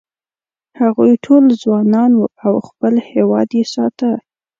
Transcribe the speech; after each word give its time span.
هغوی 0.79 1.11
ټول 1.25 1.43
ځوانان 1.63 2.11
و 2.15 2.23
او 2.45 2.53
خپل 2.67 2.93
هېواد 3.11 3.49
یې 3.57 3.63
ساته. 3.73 4.11